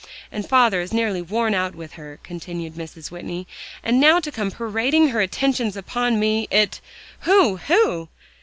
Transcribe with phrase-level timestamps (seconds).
[0.31, 3.11] "And father is nearly worn out with her," continued Mrs.
[3.11, 3.45] Whitney.
[3.83, 6.81] "And now to come parading her attentions upon me, it"
[7.25, 8.09] "Who who?"